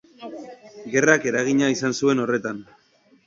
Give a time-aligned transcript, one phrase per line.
[0.93, 2.65] Gerrak eragina izan zuen horretan.